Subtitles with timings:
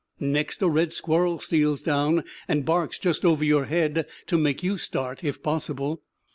[0.19, 4.79] Next a red squirrel steals down and barks just over your head, to make you
[4.79, 6.01] start if possible.